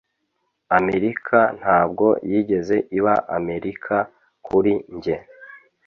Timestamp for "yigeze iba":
2.31-3.15